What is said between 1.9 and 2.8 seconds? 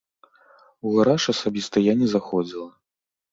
я не заходзіла.